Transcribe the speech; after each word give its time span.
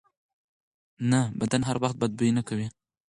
نه، 1.11 1.21
بدن 1.39 1.61
هر 1.69 1.77
وخت 1.83 1.95
بد 2.01 2.11
بوی 2.17 2.29
نه 2.37 2.41
کوي. 2.47 2.67